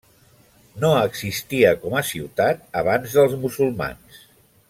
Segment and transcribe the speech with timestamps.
[0.83, 4.27] No existia com a ciutat abans dels musulmans.